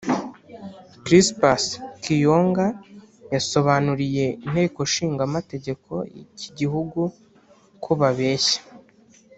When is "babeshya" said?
7.99-8.61